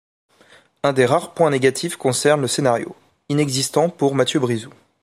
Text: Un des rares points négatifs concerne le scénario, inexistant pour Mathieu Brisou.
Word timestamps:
Un 0.81 0.93
des 0.93 1.05
rares 1.05 1.35
points 1.35 1.51
négatifs 1.51 1.95
concerne 1.95 2.41
le 2.41 2.47
scénario, 2.47 2.95
inexistant 3.29 3.87
pour 3.91 4.15
Mathieu 4.15 4.39
Brisou. 4.39 4.71